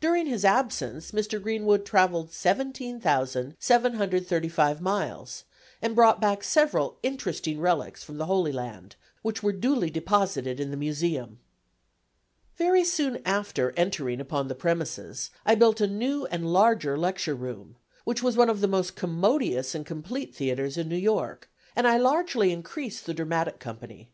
During 0.00 0.24
his 0.24 0.46
absence 0.46 1.10
Mr. 1.12 1.42
Greenwood 1.42 1.84
travelled 1.84 2.32
17,735 2.32 4.80
miles, 4.80 5.44
and 5.82 5.94
brought 5.94 6.18
back 6.22 6.42
several 6.42 6.96
interesting 7.02 7.60
relics 7.60 8.02
from 8.02 8.16
the 8.16 8.24
Holy 8.24 8.50
Land, 8.50 8.96
which 9.20 9.42
were 9.42 9.52
duly 9.52 9.90
deposited 9.90 10.58
in 10.58 10.70
the 10.70 10.78
Museum. 10.78 11.38
Very 12.56 12.82
soon 12.82 13.20
after 13.26 13.74
entering 13.76 14.22
upon 14.22 14.48
the 14.48 14.54
premises, 14.54 15.28
I 15.44 15.54
built 15.54 15.82
a 15.82 15.86
new 15.86 16.24
and 16.30 16.50
larger 16.50 16.96
lecture 16.96 17.34
room, 17.34 17.76
which 18.04 18.22
was 18.22 18.38
one 18.38 18.48
of 18.48 18.62
the 18.62 18.68
most 18.68 18.96
commodious 18.96 19.74
and 19.74 19.84
complete 19.84 20.34
theatres 20.34 20.78
in 20.78 20.88
New 20.88 20.96
York, 20.96 21.46
and 21.76 21.86
I 21.86 21.98
largely 21.98 22.52
increased 22.52 23.04
the 23.04 23.12
dramatic 23.12 23.58
company. 23.60 24.08